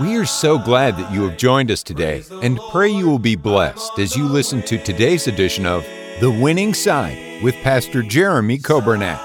We 0.00 0.16
are 0.16 0.24
so 0.24 0.58
glad 0.58 0.96
that 0.96 1.12
you 1.12 1.28
have 1.28 1.36
joined 1.36 1.70
us 1.70 1.82
today 1.82 2.24
and 2.40 2.58
pray 2.70 2.88
you 2.88 3.06
will 3.06 3.18
be 3.18 3.36
blessed 3.36 3.98
as 3.98 4.16
you 4.16 4.24
listen 4.26 4.62
to 4.62 4.82
today's 4.82 5.26
edition 5.26 5.66
of 5.66 5.84
The 6.18 6.30
Winning 6.30 6.72
Side 6.72 7.42
with 7.42 7.54
Pastor 7.56 8.02
Jeremy 8.02 8.56
Coburnett. 8.58 9.20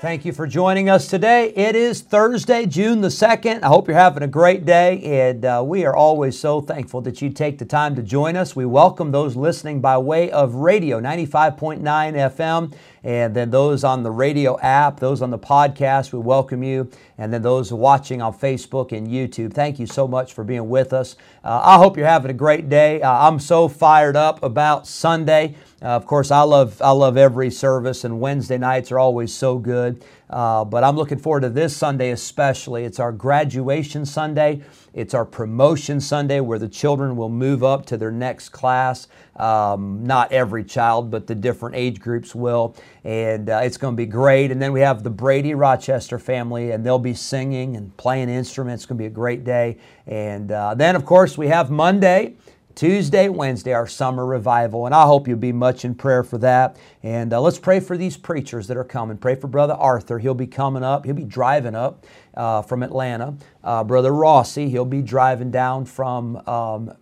Thank 0.00 0.24
you 0.24 0.32
for 0.32 0.46
joining 0.46 0.88
us 0.88 1.08
today. 1.08 1.52
It 1.56 1.74
is 1.74 2.00
Thursday, 2.00 2.64
June 2.64 3.00
the 3.00 3.08
2nd. 3.08 3.62
I 3.62 3.66
hope 3.66 3.88
you're 3.88 3.96
having 3.96 4.22
a 4.22 4.28
great 4.28 4.64
day, 4.64 5.02
and 5.02 5.44
uh, 5.44 5.64
we 5.66 5.84
are 5.84 5.96
always 5.96 6.38
so 6.38 6.60
thankful 6.60 7.00
that 7.00 7.20
you 7.20 7.28
take 7.30 7.58
the 7.58 7.64
time 7.64 7.96
to 7.96 8.02
join 8.02 8.36
us. 8.36 8.54
We 8.54 8.66
welcome 8.66 9.10
those 9.10 9.36
listening 9.36 9.80
by 9.80 9.98
way 9.98 10.30
of 10.30 10.54
radio, 10.54 11.00
95.9 11.00 11.80
FM 11.82 12.74
and 13.06 13.36
then 13.36 13.50
those 13.50 13.84
on 13.84 14.02
the 14.02 14.10
radio 14.10 14.58
app, 14.58 14.98
those 14.98 15.22
on 15.22 15.30
the 15.30 15.38
podcast, 15.38 16.12
we 16.12 16.18
welcome 16.18 16.64
you. 16.64 16.90
And 17.18 17.32
then 17.32 17.40
those 17.40 17.72
watching 17.72 18.20
on 18.20 18.34
Facebook 18.34 18.90
and 18.90 19.06
YouTube, 19.06 19.54
thank 19.54 19.78
you 19.78 19.86
so 19.86 20.08
much 20.08 20.34
for 20.34 20.42
being 20.42 20.68
with 20.68 20.92
us. 20.92 21.14
Uh, 21.44 21.60
I 21.62 21.76
hope 21.78 21.96
you're 21.96 22.08
having 22.08 22.32
a 22.32 22.34
great 22.34 22.68
day. 22.68 23.00
Uh, 23.00 23.28
I'm 23.28 23.38
so 23.38 23.68
fired 23.68 24.16
up 24.16 24.42
about 24.42 24.88
Sunday. 24.88 25.54
Uh, 25.80 25.90
of 25.90 26.04
course, 26.04 26.32
I 26.32 26.40
love 26.40 26.82
I 26.82 26.90
love 26.90 27.16
every 27.16 27.48
service, 27.50 28.02
and 28.02 28.18
Wednesday 28.18 28.58
nights 28.58 28.90
are 28.90 28.98
always 28.98 29.32
so 29.32 29.56
good. 29.58 30.02
Uh, 30.28 30.64
but 30.64 30.82
I'm 30.82 30.96
looking 30.96 31.18
forward 31.18 31.42
to 31.42 31.50
this 31.50 31.76
Sunday 31.76 32.10
especially. 32.10 32.84
It's 32.84 32.98
our 32.98 33.12
graduation 33.12 34.04
Sunday. 34.04 34.62
It's 34.92 35.14
our 35.14 35.24
promotion 35.24 36.00
Sunday 36.00 36.40
where 36.40 36.58
the 36.58 36.68
children 36.68 37.16
will 37.16 37.28
move 37.28 37.62
up 37.62 37.86
to 37.86 37.96
their 37.96 38.10
next 38.10 38.48
class. 38.48 39.08
Um, 39.36 40.04
not 40.04 40.32
every 40.32 40.64
child, 40.64 41.10
but 41.10 41.26
the 41.26 41.34
different 41.34 41.76
age 41.76 42.00
groups 42.00 42.34
will. 42.34 42.74
And 43.04 43.50
uh, 43.50 43.60
it's 43.62 43.76
going 43.76 43.94
to 43.94 43.96
be 43.96 44.06
great. 44.06 44.50
And 44.50 44.60
then 44.60 44.72
we 44.72 44.80
have 44.80 45.02
the 45.02 45.10
Brady 45.10 45.54
Rochester 45.54 46.18
family, 46.18 46.70
and 46.70 46.84
they'll 46.84 46.98
be 46.98 47.14
singing 47.14 47.76
and 47.76 47.96
playing 47.96 48.28
instruments. 48.28 48.82
It's 48.82 48.86
going 48.86 48.98
to 48.98 49.02
be 49.02 49.06
a 49.06 49.10
great 49.10 49.44
day. 49.44 49.78
And 50.06 50.50
uh, 50.50 50.74
then, 50.74 50.96
of 50.96 51.04
course, 51.04 51.36
we 51.36 51.48
have 51.48 51.70
Monday. 51.70 52.36
Tuesday, 52.76 53.30
Wednesday, 53.30 53.72
our 53.72 53.86
summer 53.86 54.26
revival. 54.26 54.84
And 54.84 54.94
I 54.94 55.06
hope 55.06 55.26
you'll 55.26 55.38
be 55.38 55.50
much 55.50 55.86
in 55.86 55.94
prayer 55.94 56.22
for 56.22 56.36
that. 56.38 56.76
And 57.02 57.32
uh, 57.32 57.40
let's 57.40 57.58
pray 57.58 57.80
for 57.80 57.96
these 57.96 58.18
preachers 58.18 58.66
that 58.68 58.76
are 58.76 58.84
coming. 58.84 59.16
Pray 59.16 59.34
for 59.34 59.48
Brother 59.48 59.72
Arthur. 59.72 60.18
He'll 60.18 60.34
be 60.34 60.46
coming 60.46 60.84
up, 60.84 61.06
he'll 61.06 61.14
be 61.14 61.24
driving 61.24 61.74
up 61.74 62.04
uh, 62.34 62.60
from 62.60 62.82
Atlanta. 62.82 63.34
Uh, 63.64 63.82
Brother 63.82 64.12
Rossi, 64.12 64.68
he'll 64.68 64.84
be 64.84 65.00
driving 65.00 65.50
down 65.50 65.86
from 65.86 66.36
um, 66.46 66.92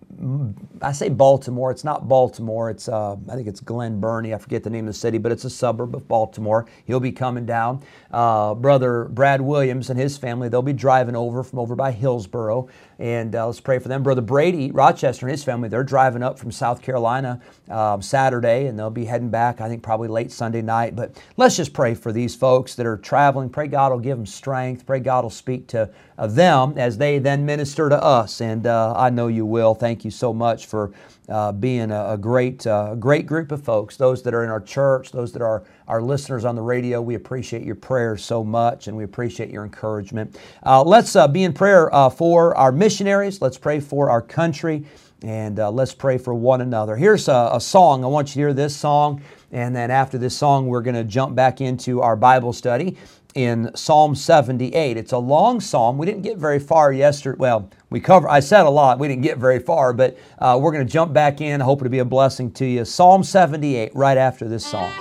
I 0.81 0.92
say 0.92 1.08
Baltimore. 1.08 1.70
It's 1.70 1.84
not 1.84 2.09
Baltimore. 2.09 2.70
It's 2.70 2.88
uh, 2.88 3.16
I 3.28 3.34
think 3.34 3.48
it's 3.48 3.61
Glen 3.61 4.00
Burnie. 4.00 4.34
I 4.34 4.38
forget 4.38 4.62
the 4.62 4.70
name 4.70 4.86
of 4.86 4.94
the 4.94 4.98
city, 4.98 5.19
but 5.19 5.33
it's 5.33 5.44
a 5.44 5.50
suburb 5.50 5.94
of 5.94 6.06
Baltimore. 6.09 6.66
He'll 6.84 7.00
be 7.00 7.12
coming 7.12 7.47
down. 7.47 7.83
Uh, 8.11 8.55
brother 8.55 9.06
Brad 9.06 9.41
Williams 9.41 9.91
and 9.91 9.98
his 9.98 10.16
family. 10.16 10.48
They'll 10.48 10.62
be 10.62 10.72
driving 10.72 11.16
over 11.16 11.42
from 11.42 11.59
over 11.59 11.75
by 11.75 11.91
Hillsboro, 11.91 12.69
and 12.98 13.34
uh, 13.34 13.47
let's 13.47 13.61
pray 13.61 13.78
for 13.78 13.89
them. 13.89 14.03
Brother 14.03 14.20
Brady 14.20 14.70
Rochester 14.70 15.27
and 15.27 15.31
his 15.31 15.45
family. 15.45 15.69
They're 15.69 15.84
driving 15.84 16.23
up 16.23 16.39
from 16.39 16.53
South 16.53 16.83
Carolina 16.83 17.41
um, 17.69 18.03
Saturday, 18.03 18.67
and 18.67 18.78
they'll 18.78 18.91
be 18.91 19.05
heading 19.05 19.31
back. 19.31 19.61
I 19.61 19.69
think 19.69 19.83
probably 19.83 20.09
late 20.09 20.31
Sunday 20.31 20.62
night. 20.62 20.95
But 20.97 21.22
let's 21.37 21.56
just 21.56 21.72
pray 21.72 21.95
for 21.95 22.12
these 22.12 22.34
folks 22.34 22.75
that 22.77 22.87
are 22.87 22.97
traveling. 22.97 23.50
Pray 23.50 23.69
God 23.69 23.93
will 23.93 23.99
give 23.99 24.16
them 24.16 24.27
strength. 24.27 24.87
Pray 24.87 25.00
God 25.00 25.25
will 25.25 25.31
speak 25.31 25.66
to 25.69 25.91
of 26.19 26.34
them 26.34 26.75
as 26.77 26.97
they 26.97 27.19
then 27.19 27.44
minister 27.44 27.88
to 27.88 28.03
us. 28.03 28.41
And 28.41 28.66
uh, 28.66 28.94
I 28.97 29.10
know 29.10 29.28
you 29.28 29.47
will. 29.47 29.75
Thank 29.75 30.04
you 30.04 30.10
so 30.10 30.33
much 30.33 30.66
for 30.66 30.93
uh, 31.28 31.53
being 31.53 31.91
a, 31.91 32.10
a 32.10 32.19
great, 32.19 32.66
uh, 32.66 32.94
great 32.94 33.27
group 33.27 33.50
of 33.50 33.62
folks. 33.62 33.97
Those 33.97 34.22
that 34.22 34.34
are 34.34 34.44
in 34.44 34.50
our 34.50 34.60
church, 34.60 35.10
those 35.10 35.33
that 35.33 35.43
are 35.43 35.65
our 35.88 36.03
listeners 36.03 36.44
on 36.44 36.54
the 36.54 36.62
radio, 36.62 37.00
we 37.00 37.15
appreciate 37.15 37.62
your 37.65 37.75
prayers 37.75 38.25
so 38.25 38.44
much, 38.44 38.88
and 38.88 38.97
we 38.97 39.04
appreciate 39.04 39.50
your 39.50 39.65
encouragement. 39.65 40.38
Uh, 40.65 40.83
let's 40.83 41.16
uh, 41.16 41.27
be 41.27 41.44
in 41.44 41.53
prayer 41.53 41.94
uh, 41.94 42.09
for 42.09 42.56
our 42.56 42.72
missionaries. 42.84 43.41
Let's 43.41 43.56
pray 43.56 43.81
for 43.81 44.11
our 44.11 44.21
country. 44.21 44.84
And 45.22 45.56
let's 45.56 45.95
pray 45.95 46.19
for 46.19 46.34
one 46.34 46.61
another. 46.61 46.97
Here's 46.97 47.28
a, 47.28 47.49
a 47.55 47.59
song. 47.59 48.05
I 48.05 48.09
want 48.09 48.28
you 48.28 48.34
to 48.34 48.39
hear 48.41 48.53
this 48.53 48.77
song. 48.77 49.22
And 49.53 49.75
then 49.75 49.91
after 49.91 50.19
this 50.19 50.37
song, 50.37 50.67
we're 50.67 50.83
going 50.83 50.97
to 50.97 51.05
jump 51.05 51.34
back 51.34 51.62
into 51.62 52.03
our 52.03 52.15
Bible 52.15 52.53
study 52.53 52.99
in 53.34 53.75
Psalm 53.75 54.15
78. 54.15 54.99
It's 54.99 55.12
a 55.12 55.19
long 55.19 55.61
psalm. 55.61 55.97
We 55.97 56.05
didn't 56.05 56.22
get 56.22 56.37
very 56.37 56.59
far 56.59 56.93
yesterday. 56.93 57.39
Well, 57.39 57.71
we 57.89 58.00
cover. 58.00 58.28
I 58.28 58.41
said 58.41 58.67
a 58.67 58.71
lot. 58.71 58.99
We 58.99 59.09
didn't 59.09 59.22
get 59.22 59.39
very 59.39 59.61
far, 59.61 59.95
but 59.95 60.19
uh, 60.39 60.59
we're 60.61 60.72
going 60.72 60.87
to 60.87 60.93
jump 60.93 61.15
back 61.15 61.41
in. 61.41 61.62
I 61.62 61.65
hope 61.65 61.81
it'll 61.81 61.91
be 61.91 62.01
a 62.01 62.05
blessing 62.05 62.53
to 62.53 62.66
you. 62.66 62.84
Psalm 62.84 63.25
78, 63.25 63.93
right 63.95 64.19
after 64.19 64.47
this 64.47 64.66
song. 64.66 64.93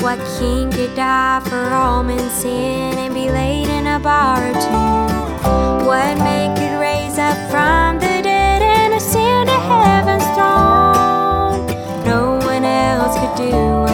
What 0.00 0.18
king 0.38 0.70
could 0.70 0.96
die 0.96 1.40
for 1.44 1.68
all 1.68 2.02
men's 2.02 2.32
sin 2.32 2.96
and 2.96 3.12
be 3.12 3.30
laid 3.30 3.68
in 3.68 3.86
a 3.86 3.98
borrowed 3.98 4.54
tomb? 4.54 5.84
What 5.84 6.16
man 6.16 6.56
could 6.56 6.80
raise 6.80 7.18
up 7.18 7.36
from 7.50 7.98
the 7.98 8.22
dead 8.22 8.62
and 8.62 8.94
ascend 8.94 9.50
to 9.50 9.54
heaven's 9.54 10.24
throne? 10.34 11.66
No 12.06 12.38
one 12.46 12.64
else 12.64 13.14
could 13.18 13.36
do 13.36 13.89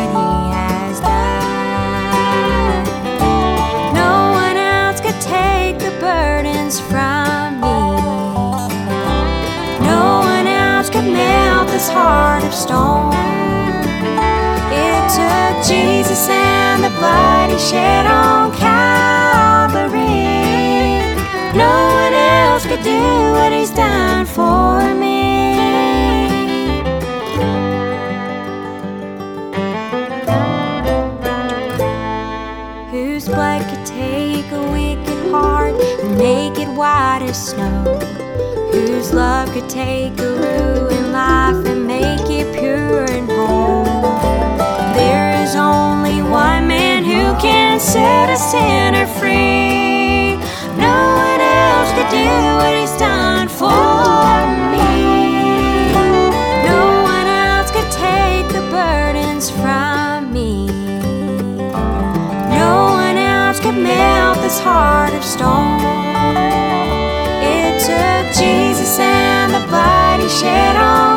blood 16.98 17.50
he 17.50 17.58
shed 17.58 18.06
on 18.06 18.52
Calvary. 18.54 19.96
No 21.56 21.72
one 22.02 22.14
else 22.14 22.64
could 22.66 22.82
do 22.82 23.00
what 23.32 23.52
he's 23.52 23.70
done 23.70 24.26
for 24.26 24.94
me. 24.94 25.16
Whose 32.90 33.26
blood 33.26 33.62
could 33.70 33.86
take 33.86 34.50
a 34.52 34.62
wicked 34.70 35.30
heart 35.30 35.74
and 36.02 36.18
make 36.18 36.58
it 36.58 36.68
white 36.68 37.22
as 37.22 37.50
snow? 37.50 37.84
Whose 38.72 39.12
love 39.12 39.50
could 39.52 39.68
take 39.68 40.18
a 40.18 40.30
ruined 40.42 41.12
life 41.12 41.64
and 41.66 41.86
make 41.86 42.28
it 42.40 42.58
pure 42.58 43.04
and 43.10 43.30
whole? 43.30 43.65
Set 47.86 48.28
a 48.30 48.36
sinner 48.36 49.06
free. 49.06 50.34
No 50.76 50.96
one 51.24 51.40
else 51.40 51.90
could 51.94 52.10
do 52.10 52.26
what 52.58 52.74
he's 52.74 52.96
done 52.98 53.46
for 53.48 53.70
me. 54.74 54.90
No 56.66 56.82
one 57.14 57.28
else 57.28 57.70
could 57.70 57.90
take 57.92 58.48
the 58.48 58.64
burdens 58.74 59.50
from 59.50 60.32
me. 60.32 60.66
No 62.58 62.70
one 63.02 63.16
else 63.16 63.60
could 63.60 63.76
melt 63.76 64.38
this 64.38 64.58
heart 64.58 65.14
of 65.14 65.22
stone. 65.24 65.80
It 67.54 67.78
took 67.86 68.24
Jesus 68.34 68.98
and 68.98 69.54
the 69.54 69.64
blood 69.68 70.20
he 70.20 70.28
shed 70.28 70.74
on 70.74 71.15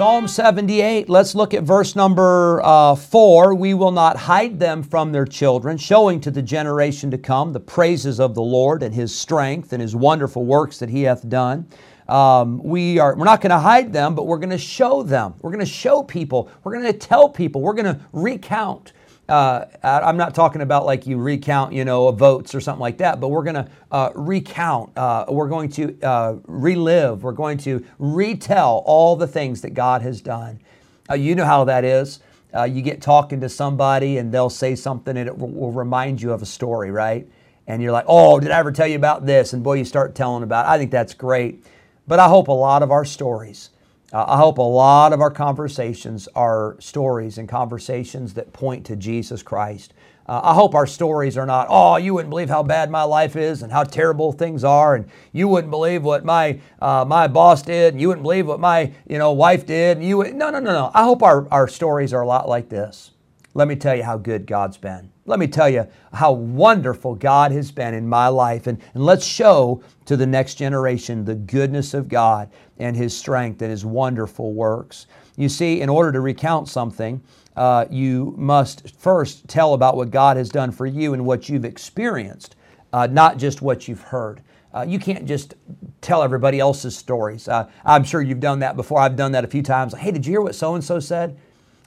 Psalm 0.00 0.26
78, 0.26 1.10
let's 1.10 1.34
look 1.34 1.52
at 1.52 1.62
verse 1.62 1.94
number 1.94 2.62
uh, 2.64 2.94
4. 2.94 3.54
We 3.54 3.74
will 3.74 3.90
not 3.90 4.16
hide 4.16 4.58
them 4.58 4.82
from 4.82 5.12
their 5.12 5.26
children, 5.26 5.76
showing 5.76 6.22
to 6.22 6.30
the 6.30 6.40
generation 6.40 7.10
to 7.10 7.18
come 7.18 7.52
the 7.52 7.60
praises 7.60 8.18
of 8.18 8.34
the 8.34 8.40
Lord 8.40 8.82
and 8.82 8.94
his 8.94 9.14
strength 9.14 9.74
and 9.74 9.82
his 9.82 9.94
wonderful 9.94 10.46
works 10.46 10.78
that 10.78 10.88
he 10.88 11.02
hath 11.02 11.28
done. 11.28 11.68
Um, 12.08 12.62
we 12.62 12.98
are, 12.98 13.14
we're 13.14 13.26
not 13.26 13.42
going 13.42 13.50
to 13.50 13.58
hide 13.58 13.92
them, 13.92 14.14
but 14.14 14.26
we're 14.26 14.38
going 14.38 14.48
to 14.48 14.56
show 14.56 15.02
them. 15.02 15.34
We're 15.42 15.50
going 15.50 15.66
to 15.66 15.70
show 15.70 16.02
people. 16.02 16.50
We're 16.64 16.72
going 16.72 16.90
to 16.90 16.98
tell 16.98 17.28
people. 17.28 17.60
We're 17.60 17.74
going 17.74 17.94
to 17.94 18.00
recount 18.14 18.94
uh, 19.30 19.66
I'm 19.82 20.16
not 20.16 20.34
talking 20.34 20.60
about 20.60 20.84
like 20.84 21.06
you 21.06 21.16
recount, 21.16 21.72
you 21.72 21.84
know, 21.84 22.10
votes 22.10 22.54
or 22.54 22.60
something 22.60 22.80
like 22.80 22.98
that, 22.98 23.20
but 23.20 23.28
we're 23.28 23.44
going 23.44 23.54
to 23.54 23.68
uh, 23.90 24.10
recount. 24.14 24.96
Uh, 24.96 25.24
we're 25.28 25.48
going 25.48 25.68
to 25.70 25.96
uh, 26.02 26.36
relive. 26.46 27.22
We're 27.22 27.32
going 27.32 27.58
to 27.58 27.84
retell 27.98 28.82
all 28.86 29.16
the 29.16 29.28
things 29.28 29.60
that 29.62 29.70
God 29.70 30.02
has 30.02 30.20
done. 30.20 30.60
Uh, 31.08 31.14
you 31.14 31.34
know 31.34 31.44
how 31.44 31.64
that 31.64 31.84
is. 31.84 32.20
Uh, 32.54 32.64
you 32.64 32.82
get 32.82 33.00
talking 33.00 33.40
to 33.40 33.48
somebody 33.48 34.18
and 34.18 34.32
they'll 34.32 34.50
say 34.50 34.74
something 34.74 35.16
and 35.16 35.28
it 35.28 35.38
will 35.38 35.70
remind 35.70 36.20
you 36.20 36.32
of 36.32 36.42
a 36.42 36.46
story, 36.46 36.90
right? 36.90 37.28
And 37.68 37.80
you're 37.80 37.92
like, 37.92 38.06
oh, 38.08 38.40
did 38.40 38.50
I 38.50 38.58
ever 38.58 38.72
tell 38.72 38.88
you 38.88 38.96
about 38.96 39.26
this? 39.26 39.52
And 39.52 39.62
boy, 39.62 39.74
you 39.74 39.84
start 39.84 40.16
telling 40.16 40.42
about 40.42 40.66
it. 40.66 40.70
I 40.70 40.78
think 40.78 40.90
that's 40.90 41.14
great. 41.14 41.64
But 42.08 42.18
I 42.18 42.28
hope 42.28 42.48
a 42.48 42.52
lot 42.52 42.82
of 42.82 42.90
our 42.90 43.04
stories, 43.04 43.70
I 44.12 44.38
hope 44.38 44.58
a 44.58 44.62
lot 44.62 45.12
of 45.12 45.20
our 45.20 45.30
conversations 45.30 46.28
are 46.34 46.76
stories 46.80 47.38
and 47.38 47.48
conversations 47.48 48.34
that 48.34 48.52
point 48.52 48.84
to 48.86 48.96
Jesus 48.96 49.42
Christ. 49.42 49.94
Uh, 50.26 50.40
I 50.44 50.54
hope 50.54 50.74
our 50.74 50.86
stories 50.86 51.36
are 51.36 51.46
not, 51.46 51.66
oh, 51.70 51.96
you 51.96 52.14
wouldn't 52.14 52.30
believe 52.30 52.48
how 52.48 52.62
bad 52.62 52.90
my 52.90 53.02
life 53.04 53.36
is 53.36 53.62
and 53.62 53.72
how 53.72 53.84
terrible 53.84 54.32
things 54.32 54.64
are, 54.64 54.94
and 54.94 55.08
you 55.32 55.48
wouldn't 55.48 55.70
believe 55.70 56.02
what 56.02 56.24
my 56.24 56.60
uh, 56.80 57.04
my 57.04 57.26
boss 57.28 57.62
did, 57.62 57.94
and 57.94 58.00
you 58.00 58.08
wouldn't 58.08 58.22
believe 58.22 58.46
what 58.46 58.60
my 58.60 58.92
you 59.08 59.18
know 59.18 59.32
wife 59.32 59.66
did, 59.66 59.96
and 59.96 60.06
you 60.06 60.18
would, 60.18 60.34
no, 60.34 60.50
no, 60.50 60.60
no, 60.60 60.72
no. 60.72 60.90
I 60.94 61.04
hope 61.04 61.22
our, 61.22 61.48
our 61.50 61.68
stories 61.68 62.12
are 62.12 62.22
a 62.22 62.26
lot 62.26 62.48
like 62.48 62.68
this. 62.68 63.12
Let 63.54 63.66
me 63.66 63.76
tell 63.76 63.96
you 63.96 64.04
how 64.04 64.18
good 64.18 64.46
God's 64.46 64.76
been. 64.76 65.10
Let 65.30 65.38
me 65.38 65.46
tell 65.46 65.70
you 65.70 65.86
how 66.12 66.32
wonderful 66.32 67.14
God 67.14 67.52
has 67.52 67.70
been 67.70 67.94
in 67.94 68.08
my 68.08 68.26
life. 68.26 68.66
And, 68.66 68.82
and 68.94 69.06
let's 69.06 69.24
show 69.24 69.80
to 70.06 70.16
the 70.16 70.26
next 70.26 70.56
generation 70.56 71.24
the 71.24 71.36
goodness 71.36 71.94
of 71.94 72.08
God 72.08 72.50
and 72.80 72.96
His 72.96 73.16
strength 73.16 73.62
and 73.62 73.70
His 73.70 73.84
wonderful 73.84 74.52
works. 74.52 75.06
You 75.36 75.48
see, 75.48 75.82
in 75.82 75.88
order 75.88 76.10
to 76.10 76.20
recount 76.20 76.68
something, 76.68 77.22
uh, 77.54 77.84
you 77.92 78.34
must 78.36 78.90
first 78.98 79.46
tell 79.46 79.74
about 79.74 79.96
what 79.96 80.10
God 80.10 80.36
has 80.36 80.48
done 80.48 80.72
for 80.72 80.84
you 80.84 81.14
and 81.14 81.24
what 81.24 81.48
you've 81.48 81.64
experienced, 81.64 82.56
uh, 82.92 83.06
not 83.06 83.38
just 83.38 83.62
what 83.62 83.86
you've 83.86 84.02
heard. 84.02 84.42
Uh, 84.74 84.84
you 84.86 84.98
can't 84.98 85.26
just 85.26 85.54
tell 86.00 86.24
everybody 86.24 86.58
else's 86.58 86.98
stories. 86.98 87.46
Uh, 87.46 87.70
I'm 87.84 88.02
sure 88.02 88.20
you've 88.20 88.40
done 88.40 88.58
that 88.58 88.74
before. 88.74 88.98
I've 88.98 89.14
done 89.14 89.30
that 89.30 89.44
a 89.44 89.48
few 89.48 89.62
times. 89.62 89.94
Hey, 89.94 90.10
did 90.10 90.26
you 90.26 90.32
hear 90.32 90.40
what 90.40 90.56
so 90.56 90.74
and 90.74 90.82
so 90.82 90.98
said? 90.98 91.38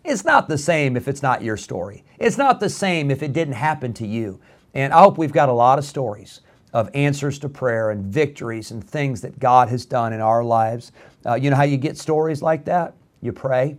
It's 0.04 0.26
not 0.26 0.50
the 0.50 0.58
same 0.58 0.98
if 0.98 1.08
it's 1.08 1.22
not 1.24 1.42
your 1.42 1.58
story. 1.58 2.04
It's 2.20 2.38
not 2.38 2.60
the 2.60 2.70
same 2.70 3.10
if 3.10 3.24
it 3.24 3.34
didn't 3.34 3.54
happen 3.54 3.94
to 3.94 4.08
you. 4.08 4.40
And 4.74 4.92
I 4.92 5.02
hope 5.02 5.18
we've 5.18 5.32
got 5.32 5.50
a 5.50 5.54
lot 5.54 5.80
of 5.80 5.86
stories 5.86 6.42
of 6.74 6.90
answers 6.94 7.38
to 7.40 7.50
prayer 7.50 7.92
and 7.92 8.06
victories 8.06 8.72
and 8.72 8.84
things 8.84 9.22
that 9.22 9.40
God 9.40 9.70
has 9.70 9.86
done 9.86 10.12
in 10.12 10.20
our 10.20 10.44
lives. 10.44 10.92
Uh, 11.26 11.36
you 11.36 11.50
know 11.50 11.56
how 11.56 11.64
you 11.64 11.78
get 11.78 11.98
stories 11.98 12.42
like 12.42 12.66
that? 12.66 12.96
You 13.22 13.32
pray. 13.32 13.78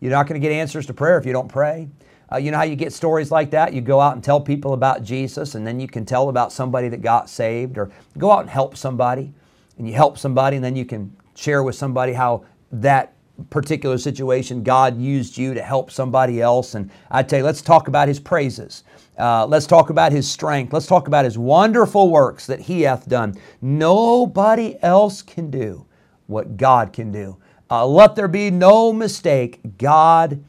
You're 0.00 0.12
not 0.12 0.26
going 0.26 0.40
to 0.40 0.48
get 0.48 0.54
answers 0.54 0.86
to 0.86 0.94
prayer 0.94 1.18
if 1.18 1.26
you 1.26 1.32
don't 1.32 1.48
pray. 1.48 1.88
Uh, 2.32 2.36
you 2.36 2.50
know 2.50 2.58
how 2.58 2.64
you 2.64 2.76
get 2.76 2.92
stories 2.92 3.30
like 3.30 3.50
that? 3.50 3.72
You 3.72 3.80
go 3.80 4.00
out 4.00 4.14
and 4.14 4.22
tell 4.22 4.40
people 4.40 4.72
about 4.72 5.02
Jesus, 5.02 5.54
and 5.54 5.66
then 5.66 5.78
you 5.78 5.88
can 5.88 6.04
tell 6.04 6.28
about 6.28 6.52
somebody 6.52 6.88
that 6.88 7.02
got 7.02 7.28
saved, 7.28 7.78
or 7.78 7.90
go 8.18 8.30
out 8.30 8.40
and 8.40 8.50
help 8.50 8.76
somebody, 8.76 9.32
and 9.78 9.86
you 9.86 9.94
help 9.94 10.18
somebody, 10.18 10.56
and 10.56 10.64
then 10.64 10.74
you 10.74 10.84
can 10.84 11.14
share 11.34 11.62
with 11.62 11.74
somebody 11.74 12.12
how 12.12 12.44
that 12.72 13.15
particular 13.50 13.98
situation, 13.98 14.62
God 14.62 14.98
used 14.98 15.36
you 15.36 15.54
to 15.54 15.62
help 15.62 15.90
somebody 15.90 16.40
else. 16.40 16.74
And 16.74 16.90
I 17.10 17.22
tell 17.22 17.40
you, 17.40 17.44
let's 17.44 17.62
talk 17.62 17.88
about 17.88 18.08
His 18.08 18.20
praises. 18.20 18.84
Uh, 19.18 19.46
let's 19.46 19.66
talk 19.66 19.90
about 19.90 20.12
His 20.12 20.30
strength. 20.30 20.72
Let's 20.72 20.86
talk 20.86 21.06
about 21.06 21.24
His 21.24 21.38
wonderful 21.38 22.10
works 22.10 22.46
that 22.46 22.60
He 22.60 22.82
hath 22.82 23.08
done. 23.08 23.34
Nobody 23.60 24.76
else 24.82 25.22
can 25.22 25.50
do 25.50 25.86
what 26.26 26.56
God 26.56 26.92
can 26.92 27.12
do. 27.12 27.36
Uh, 27.70 27.86
let 27.86 28.14
there 28.14 28.28
be 28.28 28.50
no 28.50 28.92
mistake, 28.92 29.60
God 29.78 30.42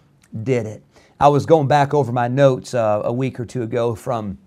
did 0.44 0.66
it. 0.66 0.84
I 1.20 1.30
was 1.30 1.46
going 1.46 1.68
back 1.68 1.94
over 1.94 2.12
my 2.12 2.28
notes 2.28 2.74
uh, 2.74 3.02
a 3.04 3.12
week 3.12 3.40
or 3.40 3.46
two 3.46 3.64
ago 3.64 3.96
from 3.96 4.38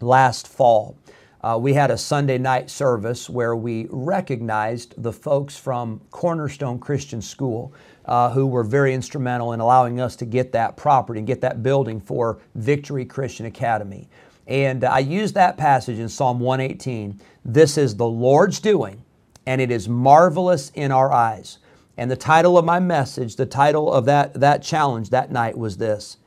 last 0.00 0.46
fall 0.46 0.96
uh, 1.42 1.58
we 1.60 1.74
had 1.74 1.90
a 1.90 1.98
Sunday 1.98 2.38
night 2.38 2.70
service 2.70 3.28
where 3.28 3.56
we 3.56 3.86
recognized 3.90 4.94
the 5.02 5.12
folks 5.12 5.56
from 5.56 6.00
Cornerstone 6.10 6.78
Christian 6.78 7.20
School 7.20 7.74
uh, 8.04 8.30
who 8.30 8.46
were 8.46 8.62
very 8.62 8.94
instrumental 8.94 9.52
in 9.52 9.60
allowing 9.60 10.00
us 10.00 10.14
to 10.16 10.24
get 10.24 10.52
that 10.52 10.76
property 10.76 11.18
and 11.18 11.26
get 11.26 11.40
that 11.40 11.62
building 11.62 12.00
for 12.00 12.40
Victory 12.54 13.04
Christian 13.04 13.46
Academy. 13.46 14.08
And 14.46 14.84
I 14.84 15.00
used 15.00 15.34
that 15.34 15.56
passage 15.56 15.98
in 15.98 16.08
Psalm 16.08 16.40
118. 16.40 17.20
This 17.44 17.76
is 17.76 17.96
the 17.96 18.06
Lord's 18.06 18.60
doing, 18.60 19.02
and 19.46 19.60
it 19.60 19.70
is 19.70 19.88
marvelous 19.88 20.70
in 20.74 20.92
our 20.92 21.12
eyes. 21.12 21.58
And 21.96 22.10
the 22.10 22.16
title 22.16 22.56
of 22.56 22.64
my 22.64 22.80
message, 22.80 23.36
the 23.36 23.46
title 23.46 23.92
of 23.92 24.04
that, 24.06 24.34
that 24.34 24.62
challenge 24.62 25.10
that 25.10 25.30
night 25.30 25.56
was 25.58 25.76
this 25.76 26.18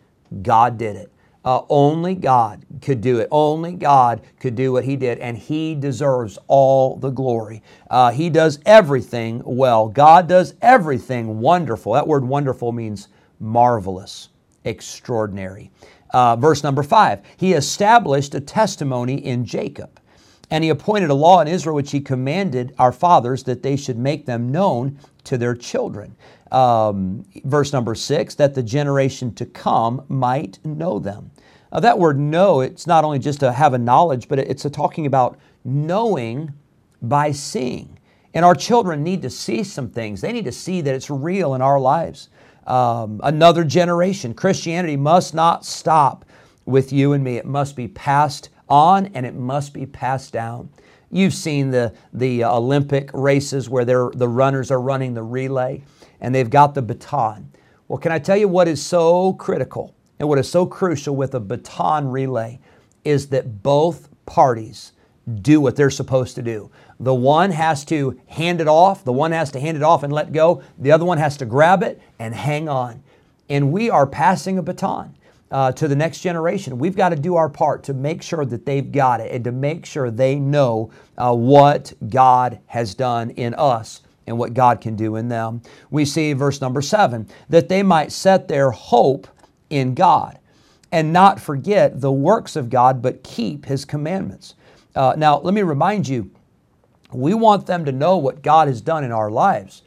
God 0.41 0.77
did 0.77 0.95
it. 0.95 1.11
Uh, 1.45 1.61
only 1.69 2.15
God 2.15 2.65
could 2.81 3.01
do 3.01 3.19
it. 3.19 3.27
Only 3.31 3.73
God 3.73 4.21
could 4.39 4.55
do 4.55 4.73
what 4.73 4.83
He 4.83 4.95
did, 4.95 5.19
and 5.19 5.37
He 5.37 5.75
deserves 5.75 6.39
all 6.47 6.97
the 6.97 7.11
glory. 7.11 7.61
Uh, 7.89 8.11
he 8.11 8.29
does 8.31 8.59
everything 8.65 9.41
well. 9.45 9.87
God 9.87 10.27
does 10.27 10.55
everything 10.61 11.39
wonderful. 11.39 11.93
That 11.93 12.07
word 12.07 12.25
wonderful 12.25 12.71
means 12.71 13.09
marvelous, 13.39 14.29
extraordinary. 14.63 15.71
Uh, 16.11 16.35
verse 16.35 16.63
number 16.63 16.81
five 16.81 17.21
He 17.37 17.53
established 17.53 18.33
a 18.33 18.39
testimony 18.41 19.23
in 19.23 19.45
Jacob, 19.45 19.99
and 20.49 20.63
He 20.63 20.71
appointed 20.71 21.11
a 21.11 21.13
law 21.15 21.41
in 21.41 21.47
Israel 21.47 21.75
which 21.75 21.91
He 21.91 22.01
commanded 22.01 22.73
our 22.79 22.91
fathers 22.91 23.43
that 23.43 23.61
they 23.61 23.75
should 23.75 23.99
make 23.99 24.25
them 24.25 24.51
known 24.51 24.97
to 25.25 25.37
their 25.37 25.55
children. 25.55 26.15
Um, 26.51 27.25
verse 27.43 27.73
number 27.73 27.95
six, 27.95 28.35
that 28.35 28.55
the 28.55 28.63
generation 28.63 29.33
to 29.35 29.45
come 29.45 30.03
might 30.07 30.63
know 30.65 30.99
them. 30.99 31.31
Uh, 31.75 31.79
that 31.81 31.99
word 31.99 32.17
know, 32.17 32.61
it's 32.61 32.87
not 32.87 33.03
only 33.03 33.19
just 33.19 33.41
to 33.41 33.51
have 33.51 33.73
a 33.73 33.77
knowledge, 33.77 34.29
but 34.29 34.39
it's 34.39 34.65
talking 34.71 35.05
about 35.07 35.37
knowing 35.65 36.53
by 37.01 37.33
seeing. 37.33 37.99
And 38.33 38.45
our 38.45 38.55
children 38.55 39.03
need 39.03 39.21
to 39.23 39.29
see 39.29 39.61
some 39.61 39.89
things. 39.89 40.21
They 40.21 40.31
need 40.31 40.45
to 40.45 40.53
see 40.53 40.79
that 40.79 40.95
it's 40.95 41.09
real 41.09 41.53
in 41.53 41.61
our 41.61 41.77
lives. 41.77 42.29
Um, 42.65 43.19
another 43.25 43.65
generation. 43.65 44.33
Christianity 44.33 44.95
must 44.95 45.33
not 45.33 45.65
stop 45.65 46.23
with 46.63 46.93
you 46.93 47.11
and 47.11 47.21
me. 47.21 47.35
It 47.35 47.45
must 47.45 47.75
be 47.75 47.89
passed 47.89 48.51
on 48.69 49.07
and 49.07 49.25
it 49.25 49.35
must 49.35 49.73
be 49.73 49.85
passed 49.85 50.31
down. 50.31 50.69
You've 51.11 51.33
seen 51.33 51.71
the, 51.71 51.93
the 52.13 52.45
Olympic 52.45 53.09
races 53.13 53.69
where 53.69 53.83
the 53.83 54.29
runners 54.29 54.71
are 54.71 54.79
running 54.79 55.13
the 55.13 55.23
relay 55.23 55.83
and 56.21 56.33
they've 56.33 56.49
got 56.49 56.73
the 56.73 56.81
baton. 56.81 57.51
Well, 57.89 57.99
can 57.99 58.13
I 58.13 58.19
tell 58.19 58.37
you 58.37 58.47
what 58.47 58.69
is 58.69 58.81
so 58.81 59.33
critical? 59.33 59.94
And 60.19 60.29
what 60.29 60.39
is 60.39 60.49
so 60.49 60.65
crucial 60.65 61.15
with 61.15 61.35
a 61.35 61.39
baton 61.39 62.07
relay 62.09 62.59
is 63.03 63.27
that 63.27 63.61
both 63.63 64.09
parties 64.25 64.93
do 65.41 65.59
what 65.59 65.75
they're 65.75 65.89
supposed 65.89 66.35
to 66.35 66.41
do. 66.41 66.69
The 66.99 67.13
one 67.13 67.51
has 67.51 67.83
to 67.85 68.19
hand 68.27 68.61
it 68.61 68.67
off, 68.67 69.03
the 69.03 69.11
one 69.11 69.31
has 69.31 69.51
to 69.51 69.59
hand 69.59 69.75
it 69.75 69.83
off 69.83 70.03
and 70.03 70.13
let 70.13 70.31
go, 70.31 70.63
the 70.77 70.91
other 70.91 71.05
one 71.05 71.17
has 71.17 71.35
to 71.37 71.45
grab 71.45 71.83
it 71.83 72.01
and 72.19 72.33
hang 72.33 72.69
on. 72.69 73.03
And 73.49 73.71
we 73.71 73.89
are 73.89 74.07
passing 74.07 74.57
a 74.57 74.61
baton. 74.61 75.15
Uh, 75.51 75.71
to 75.71 75.87
the 75.87 75.95
next 75.95 76.21
generation. 76.21 76.79
We've 76.79 76.97
got 76.97 77.09
to 77.09 77.15
do 77.15 77.35
our 77.35 77.47
part 77.47 77.83
to 77.83 77.93
make 77.93 78.23
sure 78.23 78.45
that 78.45 78.65
they've 78.65 78.91
got 78.91 79.21
it 79.21 79.31
and 79.31 79.43
to 79.43 79.51
make 79.51 79.85
sure 79.85 80.09
they 80.09 80.35
know 80.35 80.91
uh, 81.19 81.33
what 81.33 81.93
God 82.09 82.59
has 82.65 82.95
done 82.95 83.29
in 83.29 83.53
us 83.53 84.01
and 84.27 84.37
what 84.37 84.53
God 84.53 84.81
can 84.81 84.95
do 84.95 85.15
in 85.15 85.29
them. 85.29 85.61
We 85.91 86.03
see 86.03 86.33
verse 86.33 86.61
number 86.61 86.81
seven 86.81 87.27
that 87.47 87.69
they 87.69 87.83
might 87.83 88.11
set 88.11 88.47
their 88.47 88.71
hope 88.71 89.27
in 89.69 89.93
God 89.93 90.39
and 90.91 91.11
not 91.11 91.39
forget 91.39 92.01
the 92.01 92.11
works 92.11 92.55
of 92.55 92.69
God, 92.69 93.01
but 93.01 93.23
keep 93.23 93.65
His 93.65 93.85
commandments. 93.85 94.55
Uh, 94.95 95.13
now, 95.17 95.39
let 95.39 95.53
me 95.53 95.61
remind 95.61 96.07
you, 96.07 96.31
we 97.11 97.33
want 97.33 97.65
them 97.65 97.85
to 97.85 97.91
know 97.91 98.17
what 98.17 98.41
God 98.41 98.67
has 98.67 98.81
done 98.81 99.03
in 99.03 99.11
our 99.11 99.29
lives, 99.29 99.81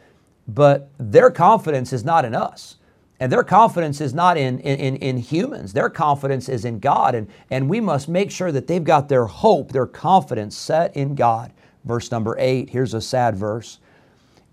but 0.46 0.90
their 0.98 1.30
confidence 1.30 1.92
is 1.92 2.04
not 2.04 2.24
in 2.24 2.34
us. 2.34 2.76
And 3.20 3.32
their 3.32 3.42
confidence 3.42 4.00
is 4.00 4.14
not 4.14 4.36
in, 4.36 4.60
in, 4.60 4.96
in 4.96 5.18
humans. 5.18 5.72
Their 5.72 5.90
confidence 5.90 6.48
is 6.48 6.64
in 6.64 6.78
God. 6.78 7.16
And, 7.16 7.26
and 7.50 7.68
we 7.68 7.80
must 7.80 8.08
make 8.08 8.30
sure 8.30 8.52
that 8.52 8.68
they've 8.68 8.84
got 8.84 9.08
their 9.08 9.26
hope, 9.26 9.72
their 9.72 9.86
confidence 9.86 10.56
set 10.56 10.94
in 10.96 11.16
God. 11.16 11.52
Verse 11.84 12.12
number 12.12 12.36
eight, 12.38 12.70
here's 12.70 12.94
a 12.94 13.00
sad 13.00 13.34
verse. 13.34 13.78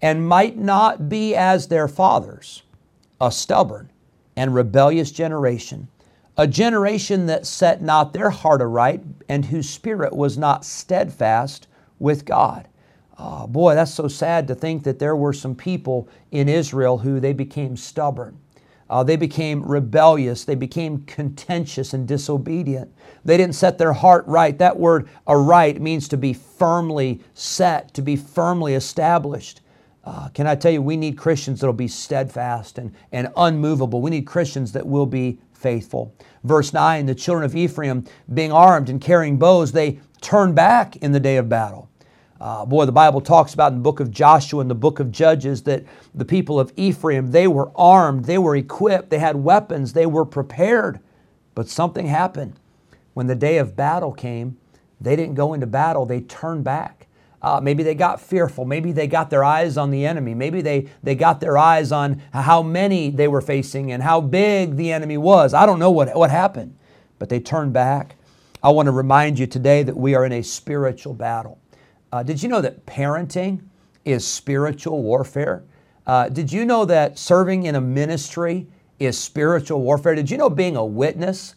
And 0.01 0.27
might 0.27 0.58
not 0.58 1.10
be 1.10 1.36
as 1.36 1.67
their 1.67 1.88
fathers, 1.88 2.63
a 3.22 3.32
stubborn 3.32 3.91
and 4.35 4.53
rebellious 4.53 5.11
generation, 5.11 5.87
a 6.37 6.47
generation 6.47 7.25
that 7.27 7.45
set 7.45 7.81
not 7.81 8.13
their 8.13 8.29
heart 8.29 8.61
aright 8.61 9.01
and 9.29 9.45
whose 9.45 9.69
spirit 9.69 10.13
was 10.13 10.37
not 10.37 10.65
steadfast 10.65 11.67
with 11.99 12.25
God. 12.25 12.67
Oh, 13.17 13.47
boy, 13.47 13.75
that's 13.75 13.93
so 13.93 14.07
sad 14.09 14.47
to 14.47 14.55
think 14.55 14.83
that 14.83 14.99
there 14.99 15.15
were 15.15 15.33
some 15.33 15.55
people 15.55 16.09
in 16.31 16.49
Israel 16.49 16.97
who 16.97 17.19
they 17.19 17.31
became 17.31 17.77
stubborn. 17.77 18.37
Uh, 18.89 19.03
they 19.03 19.15
became 19.15 19.63
rebellious. 19.63 20.43
They 20.43 20.55
became 20.55 21.03
contentious 21.05 21.93
and 21.93 22.07
disobedient. 22.07 22.93
They 23.23 23.37
didn't 23.37 23.55
set 23.55 23.77
their 23.77 23.93
heart 23.93 24.27
right. 24.27 24.57
That 24.57 24.77
word 24.77 25.07
aright 25.25 25.81
means 25.81 26.07
to 26.09 26.17
be 26.17 26.33
firmly 26.33 27.21
set, 27.33 27.93
to 27.95 28.01
be 28.01 28.15
firmly 28.15 28.75
established. 28.75 29.61
Uh, 30.05 30.29
can 30.29 30.45
I 30.45 30.55
tell 30.55 30.71
you, 30.71 30.81
we 30.81 30.97
need 30.97 31.17
Christians 31.17 31.62
that 31.62 31.65
will 31.65 31.74
be 31.74 31.88
steadfast 31.88 32.77
and, 32.77 32.93
and 33.12 33.29
unmovable. 33.35 34.01
We 34.01 34.12
need 34.12 34.27
Christians 34.27 34.71
that 34.74 34.85
will 34.85 35.07
be 35.07 35.39
faithful. 35.53 36.13
Verse 36.43 36.74
9 36.74 37.07
the 37.07 37.15
children 37.15 37.43
of 37.43 37.55
Ephraim, 37.55 38.05
being 38.33 38.51
armed 38.51 38.89
and 38.89 39.01
carrying 39.01 39.38
bows, 39.38 39.71
they 39.71 40.00
turn 40.21 40.53
back 40.53 40.95
in 40.97 41.12
the 41.12 41.19
day 41.19 41.38
of 41.38 41.50
battle. 41.50 41.89
Uh, 42.39 42.65
boy, 42.65 42.85
the 42.85 42.91
Bible 42.91 43.21
talks 43.21 43.53
about 43.53 43.71
in 43.71 43.79
the 43.79 43.83
book 43.83 44.00
of 44.00 44.12
Joshua 44.12 44.59
and 44.59 44.69
the 44.69 44.75
book 44.75 45.00
of 45.00 45.12
Judges 45.12 45.63
that 45.63 45.85
the 46.13 46.25
people 46.25 46.59
of 46.59 46.71
Ephraim, 46.75 47.31
they 47.31 47.47
were 47.47 47.71
armed, 47.75 48.25
they 48.25 48.38
were 48.38 48.55
equipped, 48.55 49.09
they 49.09 49.19
had 49.19 49.38
weapons, 49.38 49.93
they 49.93 50.05
were 50.05 50.25
prepared. 50.25 51.00
But 51.55 51.69
something 51.69 52.07
happened. 52.07 52.59
When 53.13 53.27
the 53.27 53.35
day 53.35 53.57
of 53.57 53.75
battle 53.75 54.12
came, 54.12 54.57
they 55.00 55.15
didn't 55.15 55.35
go 55.35 55.53
into 55.53 55.65
battle, 55.65 56.05
they 56.05 56.21
turned 56.21 56.65
back. 56.65 57.04
Uh, 57.45 57.59
maybe 57.61 57.83
they 57.83 57.93
got 57.93 58.19
fearful. 58.19 58.65
Maybe 58.65 58.91
they 58.91 59.05
got 59.05 59.29
their 59.29 59.43
eyes 59.43 59.77
on 59.77 59.91
the 59.91 60.03
enemy. 60.03 60.33
Maybe 60.33 60.61
they, 60.61 60.89
they 61.03 61.13
got 61.13 61.39
their 61.39 61.59
eyes 61.59 61.91
on 61.91 62.19
how 62.33 62.63
many 62.63 63.11
they 63.11 63.27
were 63.27 63.39
facing 63.39 63.91
and 63.91 64.01
how 64.01 64.19
big 64.19 64.77
the 64.77 64.91
enemy 64.91 65.17
was. 65.17 65.53
I 65.53 65.67
don't 65.67 65.77
know 65.77 65.91
what, 65.91 66.15
what 66.15 66.31
happened, 66.31 66.75
but 67.19 67.29
they 67.29 67.39
turned 67.39 67.71
back. 67.71 68.15
I 68.63 68.71
want 68.71 68.87
to 68.87 68.91
remind 68.91 69.37
you 69.37 69.45
today 69.45 69.83
that 69.83 69.95
we 69.95 70.15
are 70.15 70.25
in 70.25 70.31
a 70.31 70.41
spiritual 70.41 71.13
battle. 71.13 71.59
Uh, 72.11 72.23
did 72.23 72.41
you 72.41 72.49
know 72.49 72.61
that 72.61 72.83
parenting 72.87 73.61
is 74.05 74.25
spiritual 74.25 75.03
warfare? 75.03 75.63
Uh, 76.07 76.29
did 76.29 76.51
you 76.51 76.65
know 76.65 76.83
that 76.85 77.19
serving 77.19 77.67
in 77.67 77.75
a 77.75 77.81
ministry 77.81 78.65
is 78.97 79.19
spiritual 79.19 79.83
warfare? 79.83 80.15
Did 80.15 80.31
you 80.31 80.37
know 80.37 80.49
being 80.49 80.77
a 80.77 80.83
witness 80.83 81.53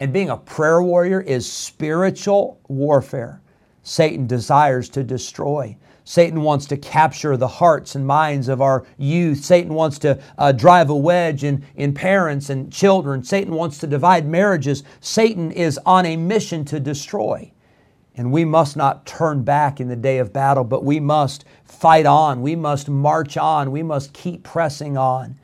and 0.00 0.12
being 0.12 0.28
a 0.28 0.36
prayer 0.36 0.82
warrior 0.82 1.22
is 1.22 1.50
spiritual 1.50 2.60
warfare? 2.68 3.40
Satan 3.82 4.26
desires 4.26 4.88
to 4.90 5.02
destroy. 5.02 5.76
Satan 6.04 6.42
wants 6.42 6.66
to 6.66 6.76
capture 6.76 7.36
the 7.36 7.46
hearts 7.46 7.94
and 7.94 8.06
minds 8.06 8.48
of 8.48 8.60
our 8.60 8.84
youth. 8.98 9.44
Satan 9.44 9.74
wants 9.74 9.98
to 10.00 10.20
uh, 10.38 10.50
drive 10.52 10.90
a 10.90 10.96
wedge 10.96 11.44
in, 11.44 11.64
in 11.76 11.94
parents 11.94 12.50
and 12.50 12.72
children. 12.72 13.22
Satan 13.22 13.54
wants 13.54 13.78
to 13.78 13.86
divide 13.86 14.26
marriages. 14.26 14.82
Satan 15.00 15.52
is 15.52 15.78
on 15.86 16.06
a 16.06 16.16
mission 16.16 16.64
to 16.64 16.80
destroy. 16.80 17.52
And 18.16 18.32
we 18.32 18.44
must 18.44 18.76
not 18.76 19.06
turn 19.06 19.44
back 19.44 19.80
in 19.80 19.88
the 19.88 19.96
day 19.96 20.18
of 20.18 20.32
battle, 20.32 20.64
but 20.64 20.84
we 20.84 20.98
must 20.98 21.44
fight 21.64 22.06
on. 22.06 22.42
We 22.42 22.56
must 22.56 22.88
march 22.88 23.36
on. 23.36 23.70
We 23.70 23.82
must 23.82 24.12
keep 24.12 24.42
pressing 24.42 24.98
on. 24.98 25.38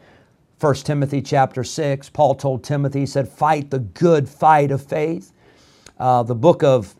1 0.58 0.74
Timothy 0.76 1.22
chapter 1.22 1.62
6, 1.62 2.08
Paul 2.10 2.34
told 2.34 2.64
Timothy, 2.64 3.00
he 3.00 3.06
said, 3.06 3.28
Fight 3.28 3.70
the 3.70 3.78
good 3.78 4.28
fight 4.28 4.70
of 4.70 4.82
faith. 4.82 5.32
Uh, 5.98 6.22
the 6.22 6.34
book 6.34 6.62
of 6.62 6.94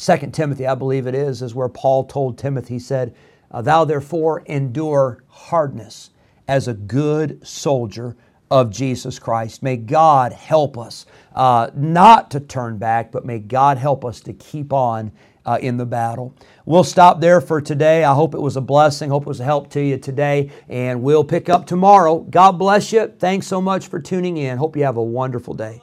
2 0.00 0.16
Timothy, 0.32 0.66
I 0.66 0.74
believe 0.74 1.06
it 1.06 1.14
is, 1.14 1.42
is 1.42 1.54
where 1.54 1.68
Paul 1.68 2.04
told 2.04 2.38
Timothy, 2.38 2.74
he 2.74 2.80
said, 2.80 3.14
uh, 3.50 3.60
Thou 3.60 3.84
therefore 3.84 4.42
endure 4.46 5.22
hardness 5.28 6.10
as 6.48 6.66
a 6.66 6.74
good 6.74 7.46
soldier 7.46 8.16
of 8.50 8.70
Jesus 8.70 9.18
Christ. 9.18 9.62
May 9.62 9.76
God 9.76 10.32
help 10.32 10.78
us 10.78 11.04
uh, 11.34 11.70
not 11.74 12.30
to 12.30 12.40
turn 12.40 12.78
back, 12.78 13.12
but 13.12 13.26
may 13.26 13.38
God 13.38 13.76
help 13.76 14.04
us 14.04 14.20
to 14.22 14.32
keep 14.32 14.72
on 14.72 15.12
uh, 15.44 15.58
in 15.60 15.76
the 15.76 15.86
battle. 15.86 16.34
We'll 16.64 16.82
stop 16.84 17.20
there 17.20 17.42
for 17.42 17.60
today. 17.60 18.02
I 18.02 18.14
hope 18.14 18.34
it 18.34 18.40
was 18.40 18.56
a 18.56 18.60
blessing. 18.62 19.10
Hope 19.10 19.24
it 19.24 19.28
was 19.28 19.40
a 19.40 19.44
help 19.44 19.70
to 19.70 19.82
you 19.82 19.98
today. 19.98 20.50
And 20.68 21.02
we'll 21.02 21.24
pick 21.24 21.48
up 21.50 21.66
tomorrow. 21.66 22.20
God 22.20 22.52
bless 22.52 22.90
you. 22.92 23.12
Thanks 23.18 23.46
so 23.46 23.60
much 23.60 23.88
for 23.88 24.00
tuning 24.00 24.38
in. 24.38 24.56
Hope 24.56 24.76
you 24.76 24.84
have 24.84 24.96
a 24.96 25.02
wonderful 25.02 25.54
day. 25.54 25.82